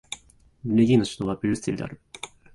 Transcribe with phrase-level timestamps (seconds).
[0.65, 2.01] ベルギーの首都はブリュッセルである